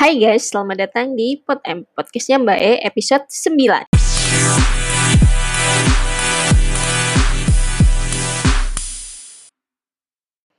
[0.00, 3.92] Hai guys, selamat datang di Pod M, podcastnya Mbak E, episode 9.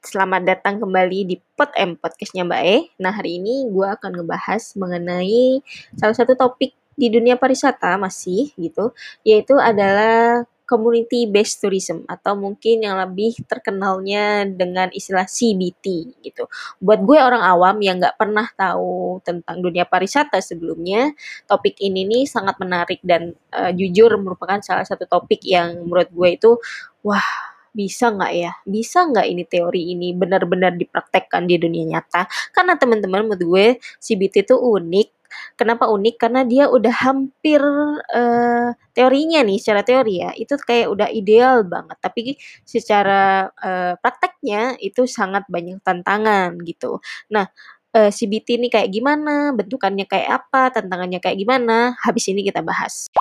[0.05, 2.93] Selamat datang kembali di Pod M, podcastnya Mbak E.
[3.01, 5.65] Nah, hari ini gue akan ngebahas mengenai
[5.97, 8.93] salah satu topik di dunia pariwisata masih gitu,
[9.25, 16.47] yaitu adalah community based tourism atau mungkin yang lebih terkenalnya dengan istilah CBT gitu.
[16.79, 21.11] Buat gue orang awam yang nggak pernah tahu tentang dunia pariwisata sebelumnya,
[21.43, 26.29] topik ini nih sangat menarik dan uh, jujur merupakan salah satu topik yang menurut gue
[26.39, 26.51] itu
[27.03, 28.51] wah bisa nggak ya?
[28.63, 32.27] Bisa nggak ini teori ini benar-benar dipraktekkan di dunia nyata?
[32.55, 33.65] Karena teman-teman menurut gue
[33.99, 35.20] CBT itu unik
[35.55, 36.15] Kenapa unik?
[36.17, 41.97] Karena dia udah hampir uh, teorinya nih, secara teori ya, itu kayak udah ideal banget.
[41.99, 42.21] Tapi
[42.63, 46.99] secara uh, prakteknya itu sangat banyak tantangan gitu.
[47.33, 47.47] Nah,
[47.95, 49.51] uh, eh, CBT ini kayak gimana?
[49.55, 50.71] Bentukannya kayak apa?
[50.75, 51.95] Tantangannya kayak gimana?
[52.03, 53.11] Habis ini kita bahas.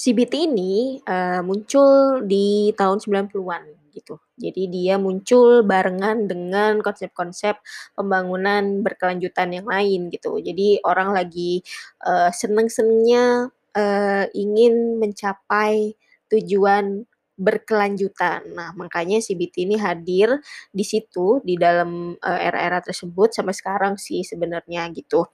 [0.00, 4.22] CBT ini uh, muncul di tahun 90-an gitu.
[4.38, 7.58] Jadi dia muncul barengan dengan konsep-konsep
[7.92, 10.38] pembangunan berkelanjutan yang lain gitu.
[10.40, 11.60] Jadi orang lagi
[12.06, 15.94] uh, seneng-senengnya uh, ingin mencapai
[16.30, 17.04] tujuan
[17.40, 18.52] berkelanjutan.
[18.52, 20.28] Nah, makanya CBT ini hadir
[20.68, 25.24] di situ di dalam uh, era-era tersebut sampai sekarang sih sebenarnya gitu.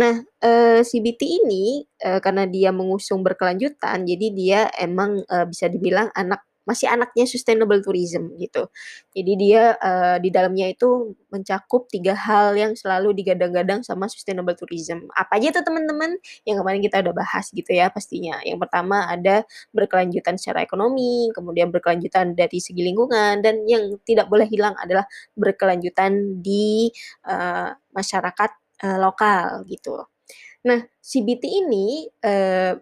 [0.00, 6.40] Nah, uh, CBT ini uh, karena dia mengusung berkelanjutan, jadi dia emang bisa dibilang anak
[6.62, 8.70] masih anaknya sustainable tourism gitu.
[9.10, 15.10] Jadi dia uh, di dalamnya itu mencakup tiga hal yang selalu digadang-gadang sama sustainable tourism.
[15.16, 16.16] Apa aja tuh teman-teman?
[16.46, 18.38] Yang kemarin kita udah bahas gitu ya pastinya.
[18.46, 19.42] Yang pertama ada
[19.74, 25.04] berkelanjutan secara ekonomi, kemudian berkelanjutan dari segi lingkungan, dan yang tidak boleh hilang adalah
[25.34, 26.92] berkelanjutan di
[27.26, 28.50] uh, masyarakat
[28.86, 29.98] uh, lokal gitu.
[30.62, 32.06] Nah, CBT ini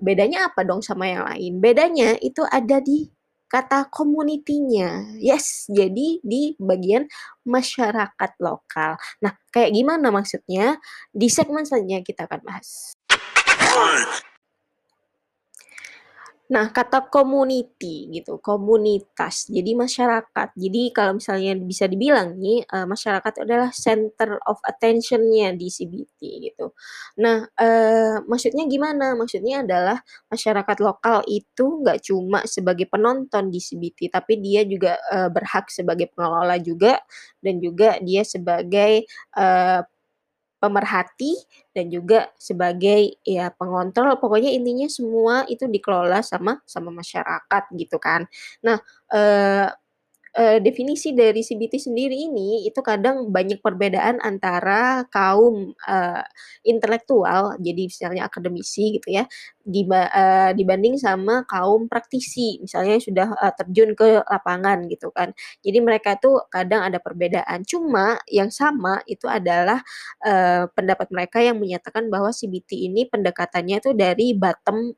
[0.05, 1.65] bedanya apa dong sama yang lain?
[1.65, 3.09] Bedanya itu ada di
[3.51, 5.19] kata community-nya.
[5.19, 7.11] Yes, jadi di bagian
[7.43, 8.95] masyarakat lokal.
[9.19, 10.79] Nah, kayak gimana maksudnya?
[11.11, 12.95] Di segmen selanjutnya kita akan bahas.
[16.51, 20.49] Nah, kata community gitu, komunitas, jadi masyarakat.
[20.59, 26.19] Jadi kalau misalnya bisa dibilang nih, uh, masyarakat adalah center of attention-nya di CBT
[26.51, 26.75] gitu.
[27.23, 29.15] Nah, uh, maksudnya gimana?
[29.15, 35.31] Maksudnya adalah masyarakat lokal itu nggak cuma sebagai penonton di CBT, tapi dia juga, uh,
[35.31, 36.99] berhak sebagai pengelola juga,
[37.39, 39.07] dan juga dia sebagai,
[39.39, 39.87] uh,
[40.61, 41.35] pemerhati
[41.75, 48.29] dan juga sebagai ya pengontrol pokoknya intinya semua itu dikelola sama sama masyarakat gitu kan.
[48.65, 48.79] Nah,
[49.13, 49.69] eh
[50.37, 56.23] uh, definisi dari CBT sendiri ini itu kadang banyak perbedaan antara kaum, uh,
[56.67, 59.25] intelektual, jadi misalnya akademisi gitu ya,
[59.65, 65.33] diba uh, dibanding sama kaum praktisi, misalnya yang sudah, uh, terjun ke lapangan gitu kan.
[65.65, 69.83] Jadi mereka tuh kadang ada perbedaan, cuma yang sama itu adalah,
[70.27, 74.95] uh, pendapat mereka yang menyatakan bahwa CBT ini pendekatannya tuh dari bottom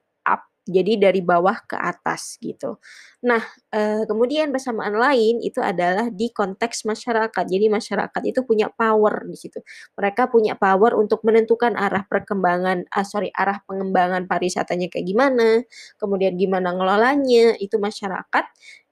[0.67, 2.79] jadi dari bawah ke atas gitu.
[3.27, 3.43] Nah,
[3.75, 7.45] eee, kemudian persamaan lain itu adalah di konteks masyarakat.
[7.47, 9.63] Jadi masyarakat itu punya power di situ.
[9.99, 15.63] Mereka punya power untuk menentukan arah perkembangan ah, sorry, arah pengembangan pariwisatanya kayak gimana,
[16.03, 18.45] kemudian gimana ngelolanya, itu masyarakat,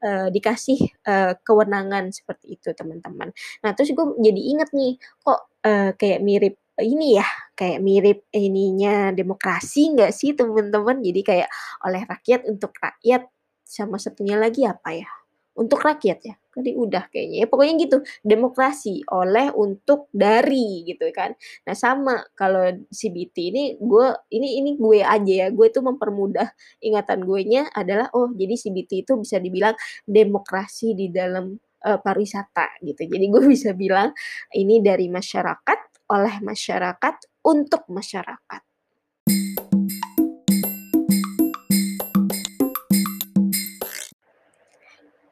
[0.04, 0.78] eee, dikasih,
[1.09, 3.32] eee, kewenangan seperti itu teman-teman.
[3.64, 4.94] Nah terus gue jadi inget nih,
[5.25, 7.26] kok, eee, kayak mirip ini ya,
[7.56, 11.00] kayak mirip ininya demokrasi nggak sih teman-teman?
[11.04, 11.48] Jadi kayak
[11.86, 13.28] oleh rakyat untuk rakyat,
[13.64, 15.08] sama satunya lagi apa ya?
[15.54, 16.34] Untuk rakyat ya?
[16.50, 17.96] Tadi udah kayaknya ya, pokoknya gitu,
[18.26, 21.30] demokrasi, oleh, untuk, dari gitu kan.
[21.68, 26.50] Nah sama kalau CBT ini gue ini ini gue aja ya, gue tuh mempermudah
[26.82, 31.54] ingatan gue nya adalah, oh jadi CBT itu bisa dibilang demokrasi di dalam,
[31.86, 33.08] uh, pariwisata gitu.
[33.08, 34.12] Jadi gue bisa bilang
[34.54, 37.16] ini dari masyarakat oleh masyarakat
[37.47, 38.62] untuk masyarakat.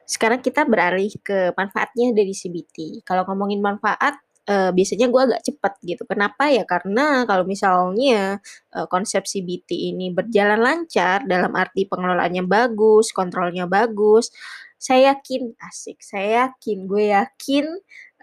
[0.09, 3.05] Sekarang kita beralih ke manfaatnya dari CBT.
[3.07, 6.03] Kalau ngomongin manfaat, uh, biasanya gue agak cepat gitu.
[6.09, 6.65] Kenapa ya?
[6.65, 8.41] Karena kalau misalnya
[8.73, 14.33] uh, konsep CBT ini berjalan lancar dalam arti pengelolaannya bagus, kontrolnya bagus,
[14.75, 17.65] saya yakin asik, saya yakin, gue yakin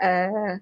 [0.02, 0.60] uh,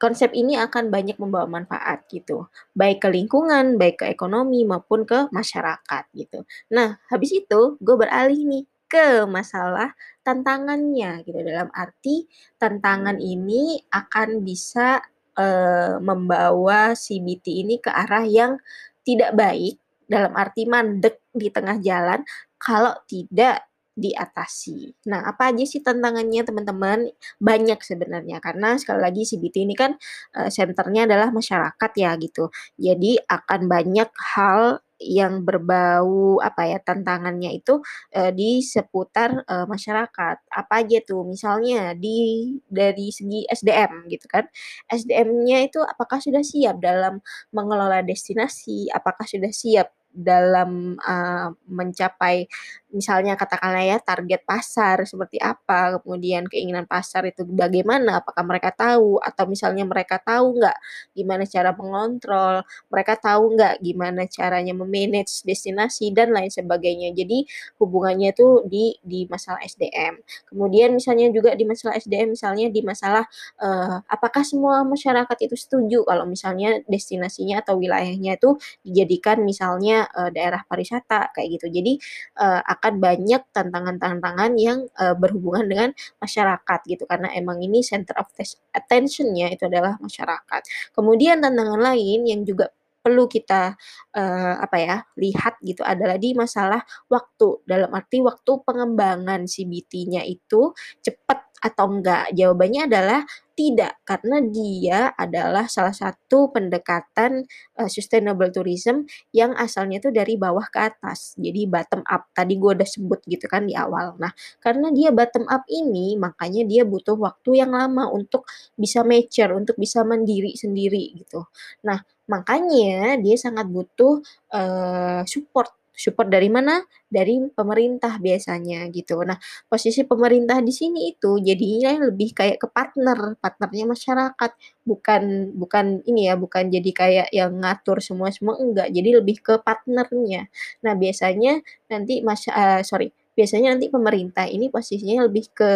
[0.00, 5.28] konsep ini akan banyak membawa manfaat gitu, baik ke lingkungan, baik ke ekonomi maupun ke
[5.30, 6.42] masyarakat gitu.
[6.74, 9.94] Nah, habis itu gue beralih nih ke masalah
[10.26, 12.26] tantangannya gitu, dalam arti
[12.58, 14.98] tantangan ini akan bisa,
[15.38, 18.58] eee, membawa si BT ini ke arah yang
[19.06, 19.78] tidak baik,
[20.10, 22.26] dalam arti mandek di tengah jalan.
[22.58, 24.94] Kalau tidak diatasi.
[25.10, 27.10] Nah, apa aja sih tantangannya teman-teman?
[27.42, 29.94] Banyak sebenarnya karena sekali lagi CBT ini kan,
[30.38, 32.48] eee, senternya adalah masyarakat ya gitu.
[32.80, 37.80] Jadi akan banyak hal yang berbau apa ya, tantangannya itu,
[38.12, 40.36] eee, di seputar, eee, masyarakat.
[40.52, 41.24] Apa aja tuh?
[41.24, 44.44] Misalnya di dari segi SDM gitu kan.
[44.92, 47.20] SDM-nya itu apakah sudah siap dalam
[47.54, 48.92] mengelola destinasi?
[48.92, 52.46] Apakah sudah siap dalam, eee, mencapai
[52.90, 59.22] misalnya katakanlah ya target pasar seperti apa, kemudian keinginan pasar itu bagaimana, apakah mereka tahu
[59.22, 60.74] atau misalnya mereka tahu nggak
[61.14, 67.14] gimana cara mengontrol, mereka tahu nggak gimana caranya me-manage destinasi dan lain sebagainya.
[67.14, 67.46] Jadi
[67.78, 70.18] hubungannya itu di di masalah SDM.
[70.50, 73.22] Kemudian misalnya juga di masalah SDM, misalnya di masalah,
[73.62, 80.30] eee, apakah semua masyarakat itu setuju kalau misalnya destinasinya atau wilayahnya itu dijadikan misalnya, eee,
[80.36, 81.66] daerah pariwisata kayak gitu.
[81.72, 81.92] Jadi,
[82.40, 85.90] eee, akan banyak tantangan-tantangan yang, eee, berhubungan dengan
[86.22, 88.28] masyarakat gitu, karena emang ini center of
[88.76, 90.62] attention-nya itu adalah masyarakat.
[90.96, 92.70] Kemudian tantangan lain yang juga
[93.00, 93.80] perlu kita,
[94.12, 100.20] eee, apa ya, lihat gitu adalah di masalah waktu, dalam arti waktu pengembangan si BT-nya
[100.28, 102.32] itu cepat atau enggak?
[102.34, 103.20] Jawabannya adalah
[103.56, 107.44] tidak, karena dia adalah salah satu pendekatan,
[107.76, 109.04] eee, sustainable tourism
[109.36, 112.32] yang asalnya itu dari bawah ke atas, jadi bottom up.
[112.32, 114.16] Tadi gue udah sebut gitu kan di awal.
[114.16, 114.32] Nah,
[114.64, 118.48] karena dia bottom up ini, makanya dia butuh waktu yang lama untuk
[118.80, 121.44] bisa mature, untuk bisa mandiri sendiri gitu.
[121.84, 124.24] Nah, makanya dia sangat butuh,
[124.54, 125.68] eee, support
[126.00, 126.80] Support dari mana?
[127.12, 129.20] Dari pemerintah biasanya gitu.
[129.28, 129.36] Nah,
[129.68, 134.50] posisi pemerintah di sini itu jadinya lebih kayak ke partner, partnernya masyarakat,
[134.88, 135.22] bukan
[135.60, 138.88] bukan ini ya, bukan jadi kayak yang ngatur semua-semua, enggak.
[138.96, 140.48] Jadi lebih ke partnernya.
[140.86, 141.60] Nah, biasanya
[141.92, 145.70] nanti masya eee, sorry, biasanya nanti pemerintah ini posisinya lebih ke,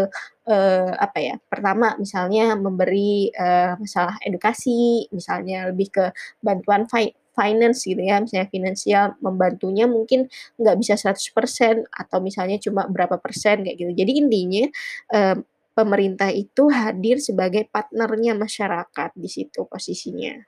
[0.48, 6.04] eee, apa ya, pertama misalnya memberi, eee, masalah edukasi, misalnya lebih ke
[6.44, 6.84] bantuan
[7.34, 13.66] finance gitu ya, misalnya finansial membantunya mungkin nggak bisa 100% atau misalnya cuma berapa persen
[13.66, 13.92] kayak gitu.
[13.92, 14.64] Jadi intinya,
[15.12, 15.36] eee,
[15.74, 20.38] pemerintah itu hadir sebagai partnernya masyarakat di situ posisinya.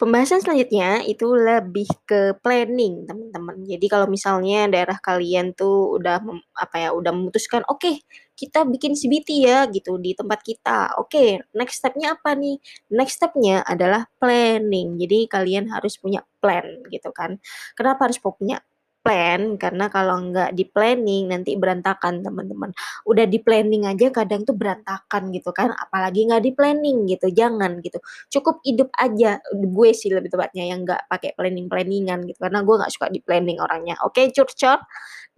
[0.00, 3.60] Pembahasan selanjutnya itu lebih ke planning, teman-teman.
[3.68, 8.00] Jadi kalau misalnya daerah kalian tuh udah mem apa ya, udah memutuskan, "Oke,
[8.32, 10.96] kita bikin CBT ya," gitu, di tempat kita.
[10.96, 12.56] Oke, next step-nya apa nih?
[12.96, 14.96] Next step-nya adalah planning.
[14.96, 17.36] Jadi kalian harus punya plan gitu kan.
[17.76, 18.56] Kenapa harus punya
[19.04, 19.56] plan?
[19.60, 22.70] Karena kalau nggak di-planning nanti berantakan, teman-teman.
[23.08, 27.98] Udah di-planning aja kadang tuh berantakan gitu kan, apalagi nggak di-planning gitu, jangan gitu.
[28.32, 32.92] Cukup hidup aja, gue sih lebih tepatnya yang nggak pakai planning-planning-an gitu, karena gue nggak
[32.92, 33.96] suka di-planning orangnya.
[34.06, 34.78] Oke, curcol,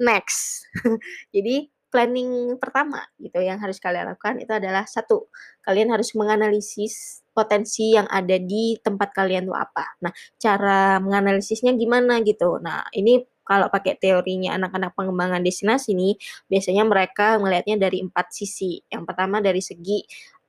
[0.00, 0.66] next.
[1.34, 5.28] Jadi planning pertama gitu yang harus kalian lakukan itu adalah satu,
[5.60, 9.84] kalian harus menganalisis potensi yang ada di tempat kalian tuh apa.
[10.04, 12.56] Nah, cara menganalisisnya gimana gitu.
[12.64, 13.20] Nah, ini
[13.52, 16.16] kalau pakai teorinya anak-anak pengembangan destinasi nih,
[16.48, 18.80] biasanya mereka melihatnya dari empat sisi.
[18.88, 20.00] Yang pertama dari segi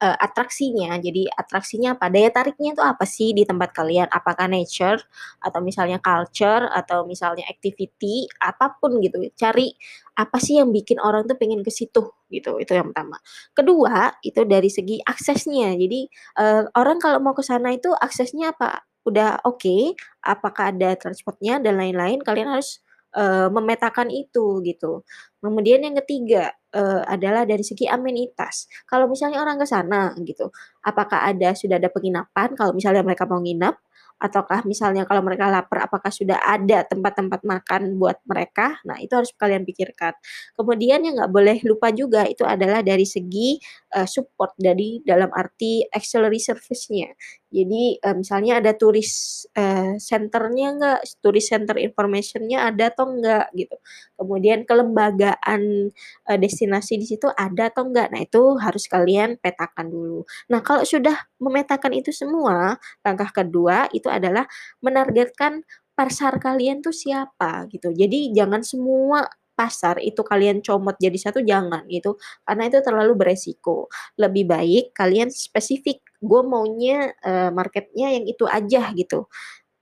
[0.03, 0.95] eee, atraksinya.
[0.99, 2.07] Jadi atraksinya apa?
[2.11, 4.07] Daya tariknya itu apa sih di tempat kalian?
[4.11, 4.99] Apakah nature
[5.43, 9.19] atau misalnya culture atau misalnya activity, apa pun gitu.
[9.35, 9.71] Cari
[10.19, 13.17] apa sih yang bikin orang tuh pengen ke situ gitu, itu yang pertama.
[13.57, 15.73] Kedua, itu dari segi aksesnya.
[15.77, 16.01] Jadi,
[16.39, 18.85] eee, orang kalau mau ke sana itu aksesnya apa?
[19.05, 22.79] Udah oke, apakah ada transportnya dan lain-lain, kalian harus,
[23.15, 25.03] eee, memetakan itu gitu.
[25.43, 28.67] Kemudian yang ketiga, eee, adalah dari segi amenitas.
[28.89, 30.49] Kalau misalnya orang ke sana gitu,
[30.85, 33.77] apakah ada sudah ada penginapan kalau misalnya mereka mau nginap,
[34.23, 38.79] ataukah misalnya kalau mereka lapar apakah sudah ada tempat-tempat makan buat mereka?
[38.87, 40.15] Nah, itu harus kalian pikirkan.
[40.55, 43.59] Kemudian yang nggak boleh lupa juga itu adalah dari segi,
[43.91, 47.11] eee, support dari dalam arti auxiliary service-nya.
[47.53, 53.77] Jadi, eee, misalnya ada turis, eee, center-nya nggak, turis center information-nya ada atau enggak gitu.
[54.17, 55.93] Kemudian kelembagaan,
[56.27, 58.09] eee, destinasi di situ ada atau enggak.
[58.09, 60.25] Nah, itu harus kalian petakan dulu.
[60.49, 64.49] Nah, kalau sudah memetakan itu semua, langkah kedua itu adalah
[64.81, 65.61] menargetkan
[65.93, 67.93] pasar kalian tuh siapa gitu.
[67.93, 72.17] Jadi jangan semua pasar itu kalian comot jadi satu, jangan gitu,
[72.47, 73.87] karena itu terlalu beresiko.
[74.19, 79.27] Lebih baik kalian spesifik, "Gue maunya, eee, marketnya yang itu aja," gitu.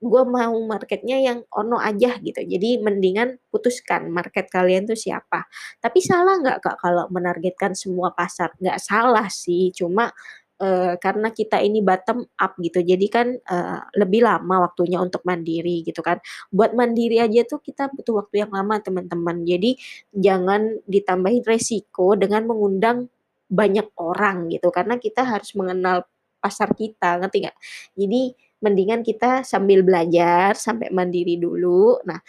[0.01, 2.41] gue mau marketnya yang ono aja gitu.
[2.41, 5.45] Jadi mendingan putuskan market kalian tuh siapa.
[5.81, 8.53] Tapi salah nggak Kak kalau menargetkan semua pasar?
[8.61, 10.09] Nggak salah sih, cuma
[10.61, 12.85] uh, karena kita ini bottom up gitu.
[12.85, 16.21] Jadi kan uh, lebih lama waktunya untuk mandiri gitu kan.
[16.53, 19.43] Buat mandiri aja tuh kita butuh waktu yang lama teman-teman.
[19.43, 19.75] Jadi
[20.13, 23.09] jangan ditambahin resiko dengan mengundang
[23.51, 26.07] banyak orang gitu karena kita harus mengenal
[26.39, 27.57] pasar kita, ngerti nggak?
[27.99, 28.21] Jadi
[28.61, 31.97] mendingan kita sambil belajar sampai mandiri dulu.
[32.05, 32.21] Nah,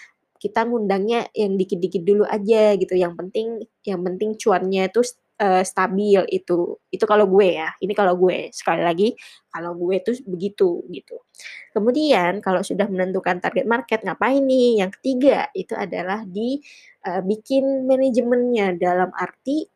[0.43, 2.99] kita ngundangnya yang dikit-dikit dulu aja gitu.
[2.99, 3.47] Yang penting
[3.87, 5.07] yang penting cuannya itu
[5.43, 6.79] uh, stabil itu.
[6.89, 7.75] Itu kalau gue ya.
[7.83, 8.55] Ini kalau gue.
[8.55, 9.11] Sekali lagi
[9.51, 11.19] kalau gue tuh begitu gitu.
[11.75, 14.87] Kemudian kalau sudah menentukan target market ngapain nih?
[14.87, 16.63] Yang ketiga itu adalah di
[17.11, 19.67] uh, bikin manajemennya dalam arti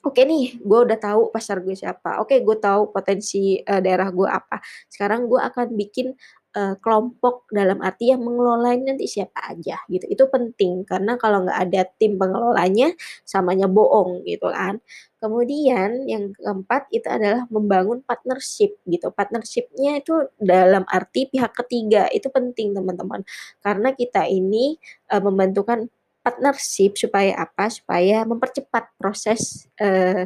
[0.00, 2.24] Oke nih, gue udah tahu pasar gue siapa.
[2.24, 4.56] Oke, gue tahu potensi uh, daerah gue apa.
[4.88, 6.16] Sekarang gue akan bikin
[6.56, 10.06] uh, kelompok dalam arti yang mengelolanya nanti siapa aja gitu.
[10.10, 14.82] Itu penting karena kalau nggak ada tim pengelolanya, samanya bohong gitu kan.
[15.20, 19.12] Kemudian yang keempat itu adalah membangun partnership gitu.
[19.12, 23.20] Partnershipnya itu dalam arti pihak ketiga itu penting teman-teman.
[23.60, 24.80] Karena kita ini
[25.12, 25.86] uh, membantukan
[26.24, 27.68] partnership supaya apa?
[27.68, 30.24] Supaya mempercepat proses uh,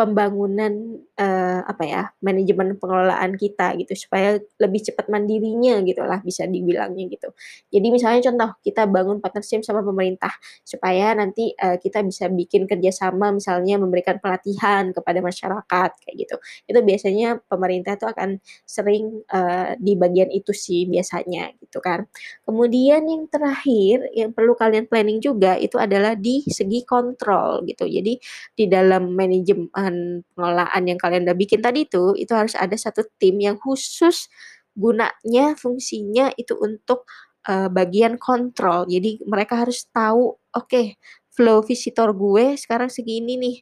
[0.00, 7.04] pembangunan uh, apa ya manajemen pengelolaan kita gitu supaya lebih cepat mandirinya gitulah bisa dibilangnya
[7.12, 7.28] gitu.
[7.68, 10.32] Jadi misalnya contoh kita bangun partnership sama pemerintah
[10.64, 16.36] supaya nanti uh, kita bisa bikin kerjasama misalnya memberikan pelatihan kepada masyarakat kayak gitu.
[16.64, 22.08] Itu biasanya pemerintah itu akan sering uh, di bagian itu sih biasanya gitu kan.
[22.48, 27.84] Kemudian yang terakhir yang perlu kalian planning juga itu adalah di segi kontrol gitu.
[27.84, 28.16] Jadi
[28.56, 33.58] di dalam manajemen pengelolaan yang udah bikin tadi itu, itu harus ada satu tim yang
[33.58, 34.30] khusus
[34.78, 37.04] gunanya, fungsinya itu untuk
[37.50, 38.86] uh, bagian kontrol.
[38.86, 40.94] Jadi mereka harus tahu, oke, okay,
[41.34, 43.56] flow visitor gue sekarang segini nih,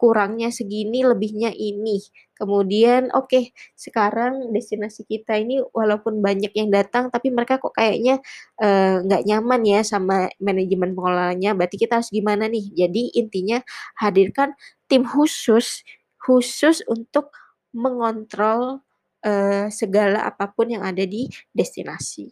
[0.00, 2.00] kurangnya segini, lebihnya ini.
[2.32, 3.44] Kemudian oke, okay,
[3.76, 8.16] sekarang destinasi kita ini walaupun banyak yang datang tapi mereka kok kayaknya
[9.04, 11.52] nggak uh, nyaman ya sama manajemen pengelolanya.
[11.52, 12.72] Berarti kita harus gimana nih?
[12.72, 13.60] Jadi intinya
[14.00, 14.56] hadirkan
[14.88, 15.84] tim khusus
[16.20, 17.32] khusus untuk
[17.72, 18.84] mengontrol
[19.24, 22.28] uh, segala apa pun yang ada di destinasi.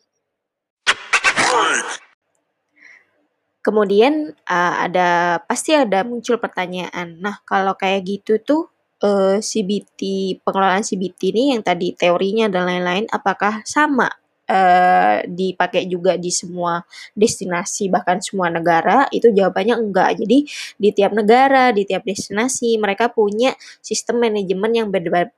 [3.58, 7.20] Kemudian uh, ada pasti ada muncul pertanyaan.
[7.20, 8.62] Nah, kalau kayak gitu tuh
[9.02, 10.00] uh, CBT
[10.42, 14.08] pengelolaan CBT ini yang tadi teorinya dan lain-lain apakah sama
[14.48, 16.80] uh, dipakai juga di semua
[17.12, 20.18] destinasi bahkan semua negara itu jawabannya enggak.
[20.18, 20.48] Jadi
[20.80, 23.52] di tiap negara di tiap destinasi mereka punya
[23.84, 24.88] sistem manajemen yang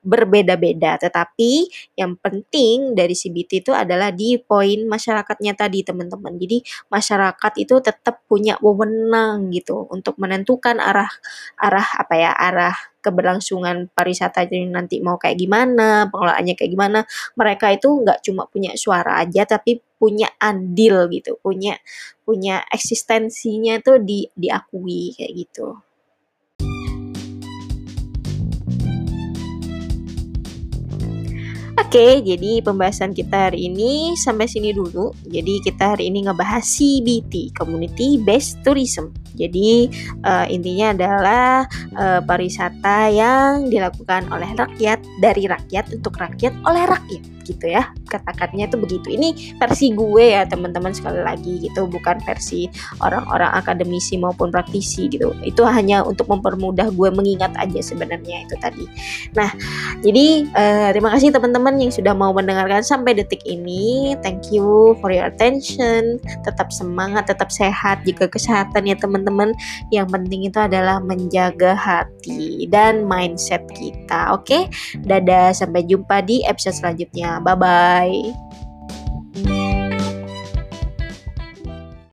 [0.01, 0.97] berbeda-beda.
[1.03, 1.53] Tetapi
[1.99, 6.39] yang penting dari CBT itu adalah di poin masyarakatnya tadi teman-teman.
[6.39, 11.11] Jadi masyarakat itu tetap punya wewenang gitu untuk menentukan arah
[11.59, 17.01] arah apa ya arah keberlangsungan pariwisata jadi nanti mau kayak gimana, pengelolaannya kayak gimana.
[17.35, 21.77] Mereka itu nggak cuma punya suara aja tapi punya andil gitu, punya
[22.25, 25.77] punya eksistensinya tuh di diakui kayak gitu.
[31.81, 35.11] Oke, jadi pembahasan kita hari ini sampai sini dulu.
[35.27, 39.11] Jadi kita hari ini ngebahas CBT, Community Based Tourism.
[39.41, 39.89] Jadi
[40.29, 41.65] uh, intinya adalah
[41.97, 47.91] uh, pariwisata yang dilakukan oleh rakyat dari rakyat untuk rakyat oleh rakyat gitu ya.
[48.07, 49.09] Katakannya itu begitu.
[49.11, 51.91] Ini versi gue ya teman-teman sekali lagi gitu.
[51.91, 52.71] Bukan versi
[53.03, 55.35] orang-orang akademisi maupun praktisi gitu.
[55.43, 58.85] Itu hanya untuk mempermudah gue mengingat aja sebenarnya itu tadi.
[59.35, 59.51] Nah
[60.05, 64.15] jadi uh, terima kasih teman-teman yang sudah mau mendengarkan sampai detik ini.
[64.23, 66.23] Thank you for your attention.
[66.47, 68.97] Tetap semangat tetap sehat jika kesehatan ya
[69.31, 69.55] teman-teman
[69.95, 74.67] yang penting itu adalah menjaga hati dan mindset kita oke okay?
[75.07, 78.50] dadah sampai jumpa di episode selanjutnya Bye bye.